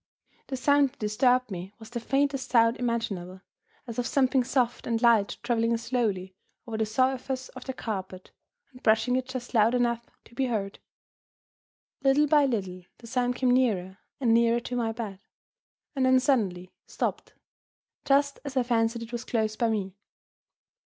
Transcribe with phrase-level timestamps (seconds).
[0.47, 3.41] The sound that disturbed me was the faintest sound imaginable,
[3.85, 6.33] as of something soft and light traveling slowly
[6.65, 8.31] over the surface of the carpet,
[8.71, 10.79] and brushing it just loud enough to be heard.
[12.03, 15.19] Little by little, the sound came nearer and nearer to my bed
[15.95, 17.35] and then suddenly stopped
[18.03, 19.93] just as I fancied it was close by me.